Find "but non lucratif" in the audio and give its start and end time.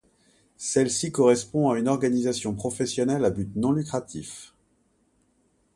3.29-4.51